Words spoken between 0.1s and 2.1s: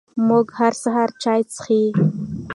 موږ هر سهار چای څښي🥃